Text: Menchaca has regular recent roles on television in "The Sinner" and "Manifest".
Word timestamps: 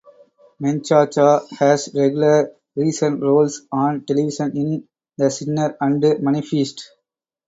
Menchaca 0.59 1.47
has 1.59 1.93
regular 1.93 2.53
recent 2.75 3.21
roles 3.21 3.67
on 3.71 4.03
television 4.03 4.57
in 4.57 4.87
"The 5.15 5.29
Sinner" 5.29 5.77
and 5.79 6.01
"Manifest". 6.23 6.89